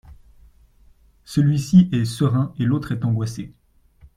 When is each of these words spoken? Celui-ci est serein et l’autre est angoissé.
Celui-ci 1.25 1.87
est 1.91 2.05
serein 2.05 2.55
et 2.57 2.65
l’autre 2.65 2.91
est 2.91 3.05
angoissé. 3.05 3.53